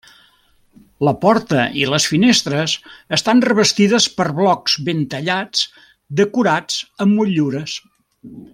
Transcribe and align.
La 1.07 1.11
porta 1.25 1.65
i 1.81 1.83
les 1.89 2.07
finestres 2.13 2.73
estan 3.17 3.43
revestides 3.49 4.09
per 4.21 4.27
blocs 4.41 4.79
ben 4.89 5.05
tallats 5.13 5.63
decorats 6.23 6.81
amb 7.07 7.15
motllures. 7.21 7.77